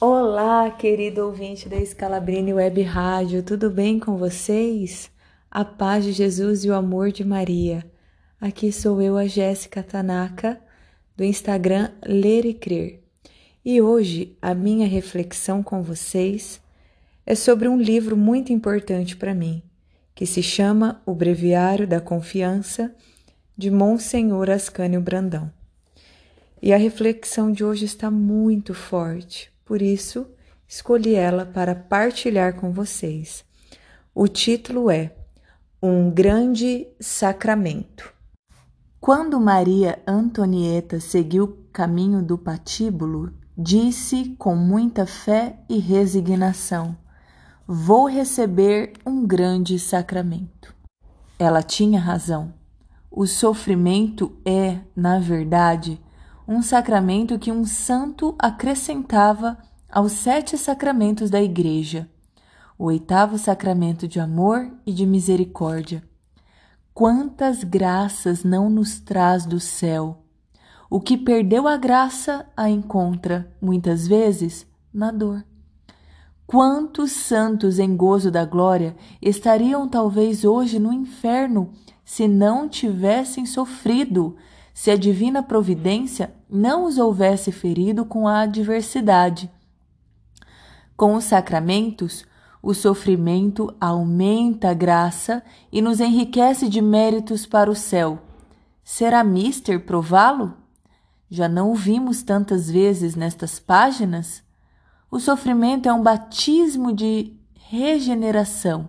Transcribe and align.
Olá, 0.00 0.72
querido 0.72 1.24
ouvinte 1.24 1.68
da 1.68 1.82
Scalabrini 1.86 2.52
Web 2.52 2.82
Rádio, 2.82 3.44
tudo 3.44 3.70
bem 3.70 4.00
com 4.00 4.16
vocês? 4.16 5.08
A 5.48 5.64
paz 5.64 6.04
de 6.04 6.10
Jesus 6.10 6.64
e 6.64 6.68
o 6.68 6.74
amor 6.74 7.12
de 7.12 7.24
Maria. 7.24 7.88
Aqui 8.40 8.72
sou 8.72 9.00
eu, 9.00 9.16
a 9.16 9.24
Jéssica 9.28 9.84
Tanaka, 9.84 10.60
do 11.16 11.22
Instagram 11.22 11.92
Ler 12.04 12.44
e 12.44 12.52
Crer. 12.52 13.04
E 13.64 13.80
hoje 13.80 14.36
a 14.42 14.52
minha 14.52 14.86
reflexão 14.86 15.62
com 15.62 15.80
vocês 15.80 16.60
é 17.24 17.36
sobre 17.36 17.68
um 17.68 17.80
livro 17.80 18.16
muito 18.16 18.52
importante 18.52 19.16
para 19.16 19.32
mim, 19.32 19.62
que 20.12 20.26
se 20.26 20.42
chama 20.42 21.00
O 21.06 21.14
Breviário 21.14 21.86
da 21.86 22.00
Confiança, 22.00 22.92
de 23.56 23.70
Monsenhor 23.70 24.50
Ascânio 24.50 25.00
Brandão. 25.00 25.52
E 26.60 26.72
a 26.72 26.76
reflexão 26.76 27.52
de 27.52 27.62
hoje 27.64 27.84
está 27.84 28.10
muito 28.10 28.74
forte, 28.74 29.53
por 29.64 29.80
isso 29.80 30.26
escolhi 30.68 31.14
ela 31.14 31.46
para 31.46 31.74
partilhar 31.74 32.54
com 32.54 32.72
vocês. 32.72 33.44
O 34.14 34.28
título 34.28 34.90
é 34.90 35.14
Um 35.82 36.10
Grande 36.10 36.86
Sacramento. 37.00 38.12
Quando 39.00 39.40
Maria 39.40 40.02
Antonieta 40.06 40.98
seguiu 40.98 41.44
o 41.44 41.56
caminho 41.72 42.22
do 42.22 42.38
patíbulo, 42.38 43.32
disse 43.56 44.34
com 44.38 44.56
muita 44.56 45.06
fé 45.06 45.58
e 45.68 45.78
resignação: 45.78 46.96
Vou 47.66 48.06
receber 48.06 48.92
um 49.06 49.26
grande 49.26 49.78
sacramento. 49.78 50.74
Ela 51.38 51.62
tinha 51.62 52.00
razão. 52.00 52.52
O 53.10 53.26
sofrimento 53.26 54.36
é, 54.44 54.80
na 54.94 55.18
verdade, 55.18 56.00
um 56.46 56.60
sacramento 56.60 57.38
que 57.38 57.50
um 57.50 57.64
santo 57.64 58.34
acrescentava 58.38 59.56
aos 59.90 60.12
sete 60.12 60.58
sacramentos 60.58 61.30
da 61.30 61.42
Igreja, 61.42 62.08
o 62.78 62.84
oitavo 62.84 63.38
sacramento 63.38 64.06
de 64.06 64.20
amor 64.20 64.70
e 64.84 64.92
de 64.92 65.06
misericórdia. 65.06 66.02
Quantas 66.92 67.64
graças 67.64 68.44
não 68.44 68.68
nos 68.68 69.00
traz 69.00 69.46
do 69.46 69.58
céu! 69.58 70.20
O 70.90 71.00
que 71.00 71.16
perdeu 71.16 71.66
a 71.66 71.76
graça 71.76 72.46
a 72.56 72.68
encontra, 72.68 73.52
muitas 73.60 74.06
vezes, 74.06 74.66
na 74.92 75.10
dor. 75.10 75.44
Quantos 76.46 77.10
santos 77.10 77.78
em 77.78 77.96
gozo 77.96 78.30
da 78.30 78.44
glória 78.44 78.94
estariam 79.20 79.88
talvez 79.88 80.44
hoje 80.44 80.78
no 80.78 80.92
inferno 80.92 81.72
se 82.04 82.28
não 82.28 82.68
tivessem 82.68 83.46
sofrido, 83.46 84.36
se 84.74 84.90
a 84.90 84.96
divina 84.96 85.40
providência 85.40 86.34
não 86.50 86.84
os 86.84 86.98
houvesse 86.98 87.52
ferido 87.52 88.04
com 88.04 88.26
a 88.26 88.40
adversidade. 88.40 89.48
Com 90.96 91.14
os 91.14 91.24
sacramentos, 91.24 92.26
o 92.60 92.74
sofrimento 92.74 93.72
aumenta 93.80 94.70
a 94.70 94.74
graça 94.74 95.44
e 95.70 95.80
nos 95.80 96.00
enriquece 96.00 96.68
de 96.68 96.82
méritos 96.82 97.46
para 97.46 97.70
o 97.70 97.74
céu. 97.74 98.18
Será 98.82 99.22
mister 99.22 99.84
prová-lo? 99.86 100.54
Já 101.30 101.48
não 101.48 101.70
o 101.70 101.74
vimos 101.74 102.22
tantas 102.22 102.70
vezes 102.70 103.14
nestas 103.14 103.60
páginas? 103.60 104.42
O 105.10 105.20
sofrimento 105.20 105.88
é 105.88 105.92
um 105.92 106.02
batismo 106.02 106.92
de 106.92 107.36
regeneração, 107.54 108.88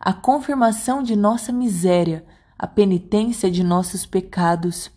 a 0.00 0.12
confirmação 0.12 1.02
de 1.02 1.16
nossa 1.16 1.52
miséria, 1.52 2.24
a 2.58 2.66
penitência 2.66 3.50
de 3.50 3.64
nossos 3.64 4.06
pecados, 4.06 4.90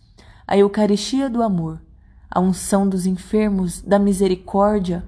a 0.50 0.58
Eucaristia 0.58 1.30
do 1.30 1.44
amor, 1.44 1.80
a 2.28 2.40
unção 2.40 2.88
dos 2.88 3.06
enfermos, 3.06 3.80
da 3.82 4.00
misericórdia, 4.00 5.06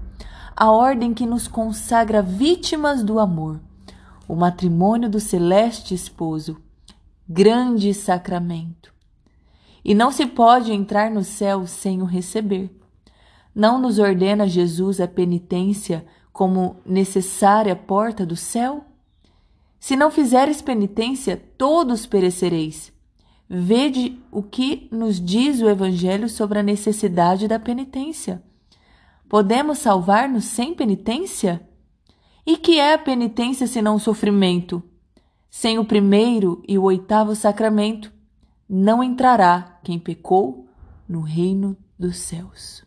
a 0.55 0.71
ordem 0.71 1.13
que 1.13 1.27
nos 1.27 1.49
consagra 1.49 2.23
vítimas 2.23 3.03
do 3.03 3.19
amor, 3.19 3.61
o 4.29 4.37
matrimônio 4.37 5.11
do 5.11 5.19
celeste 5.19 5.95
esposo, 5.95 6.63
grande 7.29 7.93
sacramento. 7.93 8.95
E 9.85 9.97
não 9.97 10.13
se 10.13 10.27
pode 10.27 10.73
entrar 10.73 11.11
no 11.11 11.25
céu 11.25 11.67
sem 11.67 12.01
o 12.03 12.05
receber. 12.05 12.71
Não 13.53 13.81
nos 13.81 13.99
ordena 13.99 14.47
Jesus 14.47 15.01
a 15.01 15.09
penitência 15.09 16.07
como 16.33 16.77
necessária 16.87 17.75
porta 17.75 18.25
do 18.25 18.37
céu? 18.37 18.85
Se 19.81 19.97
não 19.97 20.09
fizeres 20.09 20.63
penitência, 20.63 21.37
todos 21.59 22.07
perecereis. 22.07 22.92
Vede 23.55 24.19
o 24.31 24.43
que 24.43 24.89
nos 24.91 25.21
diz 25.21 25.61
o 25.61 25.69
Evangelho 25.69 26.27
sobre 26.27 26.59
a 26.59 26.63
necessidade 26.63 27.47
da 27.47 27.59
penitência. 27.59 28.43
Podemos 29.29 29.77
salvar-nos 29.77 30.45
sem 30.45 30.73
penitência? 30.73 31.61
E 32.47 32.57
que 32.57 32.81
é 32.81 32.95
a 32.95 32.99
penitência 32.99 33.67
senão 33.67 33.97
o 33.97 34.01
sofrimento? 34.01 34.83
Sem 35.51 35.79
o 35.79 35.85
primeiro 35.85 36.63
e 36.67 36.79
o 36.79 36.85
oitavo 36.85 37.37
sacramento, 37.37 38.11
não 38.67 39.05
entrará 39.05 39.79
quem 39.85 39.99
pecou 39.99 40.67
no 41.07 41.21
reino 41.21 41.77
dos 41.99 42.17
céus. 42.17 42.83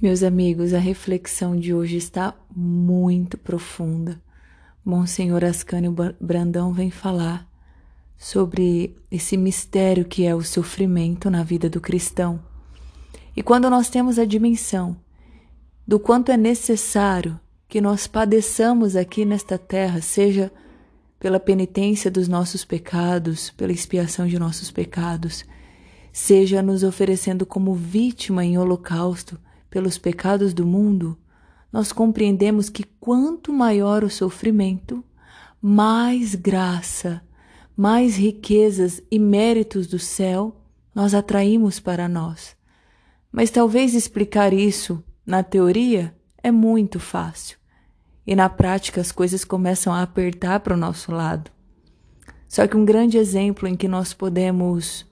Meus 0.00 0.22
amigos, 0.22 0.72
a 0.72 0.78
reflexão 0.78 1.58
de 1.58 1.74
hoje 1.74 1.96
está 1.96 2.32
muito 2.54 3.36
profunda. 3.36 4.22
Monsenhor 4.84 5.42
Ascânio 5.42 5.92
Brandão 6.20 6.72
vem 6.72 6.92
falar 6.92 7.49
sobre 8.20 8.94
esse 9.10 9.34
mistério 9.34 10.04
que 10.04 10.26
é 10.26 10.34
o 10.34 10.42
sofrimento 10.42 11.30
na 11.30 11.42
vida 11.42 11.70
do 11.70 11.80
cristão. 11.80 12.38
E 13.34 13.42
quando 13.42 13.70
nós 13.70 13.88
temos 13.88 14.18
a 14.18 14.26
dimensão 14.26 14.94
do 15.88 15.98
quanto 15.98 16.30
é 16.30 16.36
necessário 16.36 17.40
que 17.66 17.80
nós 17.80 18.06
padeçamos 18.06 18.94
aqui 18.94 19.24
nesta 19.24 19.56
terra, 19.56 20.02
seja 20.02 20.52
pela 21.18 21.40
penitência 21.40 22.10
dos 22.10 22.28
nossos 22.28 22.62
pecados, 22.62 23.48
pela 23.56 23.72
expiação 23.72 24.26
de 24.26 24.38
nossos 24.38 24.70
pecados, 24.70 25.46
seja 26.12 26.60
nos 26.60 26.82
oferecendo 26.82 27.46
como 27.46 27.74
vítima 27.74 28.44
em 28.44 28.58
holocausto 28.58 29.40
pelos 29.70 29.96
pecados 29.96 30.52
do 30.52 30.66
mundo, 30.66 31.16
nós 31.72 31.90
compreendemos 31.90 32.68
que 32.68 32.84
quanto 32.84 33.50
maior 33.50 34.04
o 34.04 34.10
sofrimento, 34.10 35.02
mais 35.62 36.34
graça, 36.34 37.22
mais 37.80 38.14
riquezas 38.14 39.00
e 39.10 39.18
méritos 39.18 39.86
do 39.86 39.98
céu 39.98 40.54
nós 40.94 41.14
atraímos 41.14 41.80
para 41.80 42.06
nós. 42.06 42.54
Mas 43.32 43.50
talvez 43.50 43.94
explicar 43.94 44.52
isso 44.52 45.02
na 45.24 45.42
teoria 45.42 46.14
é 46.42 46.50
muito 46.50 47.00
fácil 47.00 47.56
e 48.26 48.36
na 48.36 48.50
prática 48.50 49.00
as 49.00 49.10
coisas 49.10 49.46
começam 49.46 49.94
a 49.94 50.02
apertar 50.02 50.60
para 50.60 50.74
o 50.74 50.76
nosso 50.76 51.10
lado. 51.10 51.50
Só 52.46 52.66
que 52.66 52.76
um 52.76 52.84
grande 52.84 53.16
exemplo 53.16 53.66
em 53.66 53.74
que 53.74 53.88
nós 53.88 54.12
podemos 54.12 55.06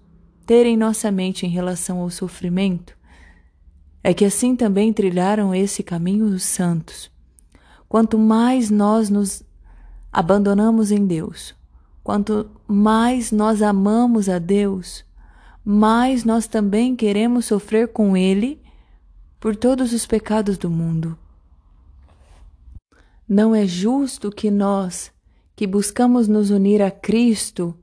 ter 0.45 0.67
em 0.67 0.77
nossa 0.77 1.11
mente 1.11 1.47
em 1.47 1.49
relação 1.49 2.01
ao 2.01 2.11
sofrimento 2.11 2.95
é 4.05 4.13
que 4.13 4.27
assim 4.27 4.55
também 4.55 4.93
trilharam 4.93 5.55
esse 5.55 5.83
caminho 5.83 6.27
os 6.27 6.43
santos. 6.43 7.11
Quanto 7.89 8.19
mais 8.19 8.69
nós 8.69 9.09
nos 9.09 9.43
abandonamos 10.13 10.93
em 10.93 11.07
Deus, 11.07 11.57
quanto 12.09 12.51
mais 12.67 13.31
nós 13.31 13.61
amamos 13.61 14.31
a 14.31 14.39
Deus, 14.39 15.05
mais 15.63 16.25
nós 16.25 16.47
também 16.47 16.97
queremos 16.97 17.45
sofrer 17.45 17.89
com 17.89 18.17
Ele 18.17 18.63
por 19.39 19.55
todos 19.55 19.93
os 19.93 20.07
pecados 20.07 20.57
do 20.57 20.71
mundo. 20.71 21.19
Não 23.29 23.55
é 23.55 23.67
justo 23.67 24.31
que 24.31 24.51
nós, 24.51 25.13
que 25.55 25.67
buscamos 25.67 26.29
nos 26.29 26.49
unir 26.49 26.81
a 26.81 26.91
Cristo, 26.91 27.77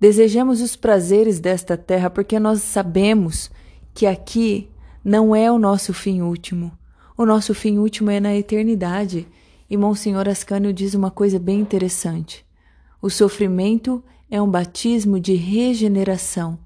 desejemos 0.00 0.60
os 0.60 0.74
prazeres 0.74 1.38
desta 1.38 1.76
terra 1.76 2.10
porque 2.10 2.40
nós 2.40 2.62
sabemos 2.62 3.48
que 3.94 4.06
aqui 4.06 4.68
não 5.04 5.36
é 5.36 5.52
o 5.52 5.56
nosso 5.56 5.94
fim 5.94 6.20
último. 6.20 6.76
O 7.16 7.24
nosso 7.24 7.54
fim 7.54 7.78
último 7.78 8.10
é 8.10 8.18
na 8.18 8.34
eternidade. 8.34 9.28
E 9.72 9.76
Monsenhor 9.78 10.28
Ascânio 10.28 10.70
diz 10.70 10.92
uma 10.92 11.10
coisa 11.10 11.38
bem 11.38 11.58
interessante. 11.58 12.44
O 13.00 13.08
sofrimento 13.08 14.04
é 14.30 14.38
um 14.38 14.46
batismo 14.46 15.18
de 15.18 15.34
regeneração, 15.34 16.58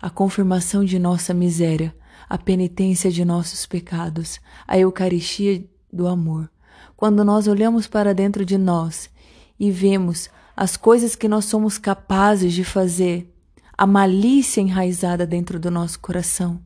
a 0.00 0.08
confirmação 0.08 0.84
de 0.84 0.96
nossa 0.96 1.34
miséria, 1.34 1.92
a 2.28 2.38
penitência 2.38 3.10
de 3.10 3.24
nossos 3.24 3.66
pecados, 3.66 4.38
a 4.64 4.78
Eucaristia 4.78 5.64
do 5.92 6.06
amor. 6.06 6.48
Quando 6.96 7.24
nós 7.24 7.48
olhamos 7.48 7.88
para 7.88 8.14
dentro 8.14 8.44
de 8.44 8.56
nós 8.56 9.10
e 9.58 9.68
vemos 9.68 10.30
as 10.56 10.76
coisas 10.76 11.16
que 11.16 11.26
nós 11.26 11.46
somos 11.46 11.78
capazes 11.78 12.52
de 12.52 12.62
fazer, 12.62 13.28
a 13.76 13.88
malícia 13.88 14.60
enraizada 14.60 15.26
dentro 15.26 15.58
do 15.58 15.68
nosso 15.68 15.98
coração, 15.98 16.60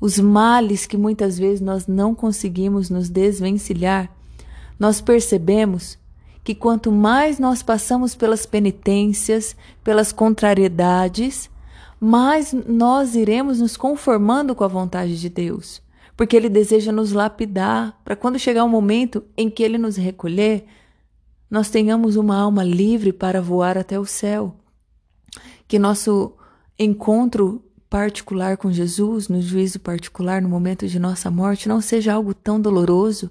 os 0.00 0.18
males 0.18 0.86
que 0.86 0.96
muitas 0.96 1.38
vezes 1.38 1.60
nós 1.60 1.86
não 1.86 2.14
conseguimos 2.14 2.88
nos 2.88 3.10
desvencilhar, 3.10 4.10
nós 4.78 5.00
percebemos 5.00 5.98
que 6.42 6.54
quanto 6.54 6.92
mais 6.92 7.38
nós 7.38 7.62
passamos 7.62 8.14
pelas 8.14 8.44
penitências, 8.44 9.56
pelas 9.82 10.12
contrariedades, 10.12 11.48
mais 11.98 12.52
nós 12.52 13.14
iremos 13.14 13.60
nos 13.60 13.76
conformando 13.76 14.54
com 14.54 14.64
a 14.64 14.68
vontade 14.68 15.18
de 15.18 15.28
Deus. 15.28 15.82
porque 16.16 16.36
Ele 16.36 16.48
deseja 16.48 16.92
nos 16.92 17.12
lapidar, 17.12 17.98
para 18.04 18.16
quando 18.16 18.38
chegar 18.38 18.64
o 18.64 18.68
momento 18.68 19.24
em 19.36 19.50
que 19.50 19.62
Ele 19.62 19.78
nos 19.78 19.96
recolher, 19.96 20.64
nós 21.50 21.70
tenhamos 21.70 22.16
uma 22.16 22.36
alma 22.36 22.62
livre 22.62 23.12
para 23.12 23.42
voar 23.42 23.76
até 23.76 23.98
o 23.98 24.04
céu. 24.04 24.56
Que 25.66 25.78
nosso 25.78 26.32
encontro 26.78 27.62
particular 27.88 28.56
com 28.56 28.72
Jesus, 28.72 29.28
no 29.28 29.40
juízo 29.40 29.78
particular, 29.78 30.42
no 30.42 30.48
momento 30.48 30.86
de 30.86 30.98
nossa 30.98 31.30
morte, 31.30 31.68
não 31.68 31.80
seja 31.80 32.12
algo 32.12 32.34
tão 32.34 32.60
doloroso, 32.60 33.30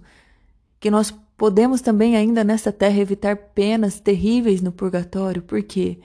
que 0.80 0.90
nós 0.92 1.14
podemos 1.44 1.82
também 1.82 2.16
ainda 2.16 2.42
nesta 2.42 2.72
terra 2.72 3.02
evitar 3.02 3.36
penas 3.36 4.00
terríveis 4.00 4.62
no 4.62 4.72
purgatório. 4.72 5.42
Por 5.42 5.62
quê? 5.62 6.00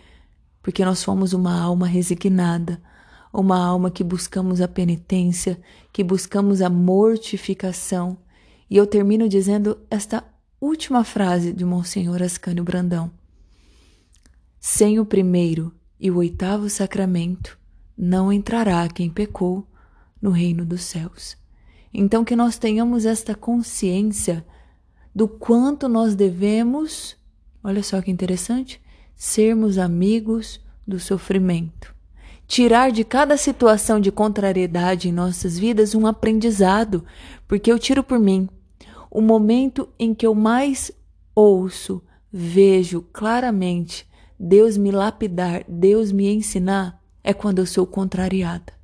Porque 0.61 0.85
nós 0.85 1.05
fomos 1.05 1.33
uma 1.33 1.57
alma 1.57 1.87
resignada, 1.87 2.83
uma 3.33 3.57
alma 3.57 3.89
que 3.89 4.03
buscamos 4.03 4.61
a 4.61 4.67
penitência, 4.67 5.57
que 5.93 6.03
buscamos 6.03 6.61
a 6.61 6.69
mortificação. 6.69 8.19
E 8.69 8.77
eu 8.77 8.85
termino 8.85 9.29
dizendo 9.29 9.79
esta 9.89 10.25
última 10.61 11.05
frase 11.05 11.53
de 11.53 11.65
Monsenhor 11.65 12.21
Ascânio 12.21 12.65
Brandão. 12.65 13.09
Sem 14.59 14.99
o 14.99 15.07
primeiro 15.07 15.73
e 16.01 16.11
o 16.11 16.17
oitavo 16.17 16.69
sacramento, 16.69 17.57
não 17.97 18.33
entrará 18.33 18.89
quem 18.89 19.09
pecou 19.09 19.65
no 20.21 20.31
reino 20.31 20.67
dos 20.67 20.83
céus. 20.83 21.37
Então, 21.95 22.25
que 22.25 22.35
nós 22.35 22.59
tenhamos 22.59 23.05
esta 23.05 23.37
consciência 23.37 24.45
do 25.15 25.29
quanto 25.29 25.89
nós 25.89 26.15
devemos, 26.15 27.17
olha 27.63 27.83
só 27.83 28.01
que 28.01 28.11
interessante, 28.11 28.81
sermos 29.17 29.79
amigos 29.79 30.61
do 30.87 30.99
sofrimento 30.99 31.99
tirar 32.49 32.91
de 32.91 33.05
cada 33.05 33.37
situação 33.37 34.01
de 34.01 34.11
contrariedade 34.11 35.09
em 35.09 35.13
nossas 35.13 35.59
vidas 35.59 35.95
um 35.95 36.07
aprendizado, 36.07 37.05
porque 37.47 37.71
eu 37.71 37.79
tiro 37.79 38.03
por 38.03 38.19
mim. 38.19 38.49
O 39.11 39.21
momento 39.21 39.87
em 39.99 40.15
que 40.15 40.27
eu 40.27 40.35
mais 40.35 40.91
ouço, 41.35 42.03
vejo 42.33 43.03
claramente 43.13 44.09
Deus 44.41 44.77
me 44.77 44.91
lapidar, 44.91 45.65
Deus 45.69 46.11
me 46.11 46.33
ensinar, 46.33 47.03
é 47.23 47.35
quando 47.35 47.59
eu 47.59 47.67
sou 47.67 47.87
contrariada. 47.87 48.78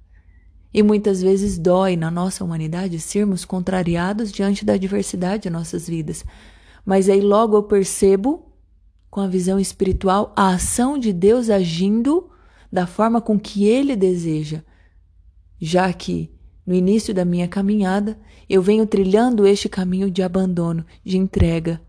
E 0.74 0.82
muitas 0.82 1.22
vezes 1.22 1.56
dói 1.56 1.94
na 1.94 2.10
nossa 2.10 2.44
humanidade 2.44 2.98
sermos 2.98 3.44
contrariados 3.44 4.32
diante 4.32 4.64
da 4.64 4.72
adversidade 4.72 5.44
de 5.44 5.50
nossas 5.50 5.88
vidas. 5.88 6.24
Mas 6.84 7.08
aí 7.08 7.20
logo 7.20 7.56
eu 7.56 7.62
percebo, 7.62 8.52
com 9.08 9.20
a 9.20 9.28
visão 9.28 9.60
espiritual, 9.60 10.32
a 10.34 10.48
ação 10.48 10.98
de 10.98 11.12
Deus 11.12 11.48
agindo 11.48 12.28
da 12.72 12.88
forma 12.88 13.20
com 13.20 13.38
que 13.38 13.64
Ele 13.64 13.94
deseja, 13.94 14.64
já 15.60 15.92
que 15.92 16.34
no 16.66 16.74
início 16.74 17.14
da 17.14 17.24
minha 17.24 17.46
caminhada 17.46 18.18
eu 18.50 18.60
venho 18.60 18.84
trilhando 18.84 19.46
este 19.46 19.68
caminho 19.68 20.10
de 20.10 20.24
abandono, 20.24 20.84
de 21.04 21.16
entrega. 21.16 21.80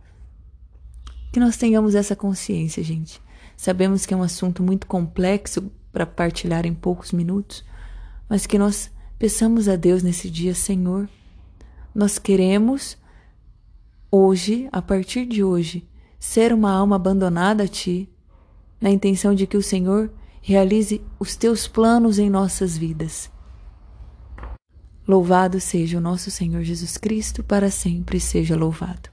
Que 1.33 1.39
nós 1.39 1.57
tenhamos 1.57 1.95
essa 1.95 2.15
consciência, 2.15 2.83
gente. 2.83 3.19
Sabemos 3.57 4.05
que 4.05 4.13
é 4.13 4.17
um 4.17 4.21
assunto 4.21 4.61
muito 4.61 4.85
complexo 4.85 5.71
para 5.91 6.05
partilhar 6.05 6.67
em 6.67 6.73
poucos 6.73 7.11
minutos, 7.11 7.63
mas 8.29 8.45
que 8.45 8.57
nós 8.57 8.91
peçamos 9.17 9.67
a 9.67 9.75
Deus 9.75 10.03
nesse 10.03 10.29
dia, 10.29 10.53
Senhor, 10.53 11.09
nós 11.93 12.19
queremos 12.19 12.97
hoje, 14.11 14.67
a 14.71 14.81
partir 14.81 15.25
de 15.25 15.43
hoje, 15.43 15.87
ser 16.19 16.53
uma 16.53 16.71
alma 16.71 16.95
abandonada 16.95 17.63
a 17.63 17.67
Ti, 17.67 18.09
na 18.79 18.89
intenção 18.89 19.33
de 19.33 19.47
que 19.47 19.57
o 19.57 19.63
Senhor 19.63 20.11
realize 20.41 21.01
os 21.19 21.35
teus 21.35 21.67
planos 21.67 22.19
em 22.19 22.29
nossas 22.29 22.77
vidas. 22.77 23.31
Louvado 25.07 25.59
seja 25.59 25.97
o 25.97 26.01
nosso 26.01 26.31
Senhor 26.31 26.63
Jesus 26.63 26.97
Cristo, 26.97 27.43
para 27.43 27.69
sempre 27.69 28.19
seja 28.19 28.55
louvado. 28.55 29.09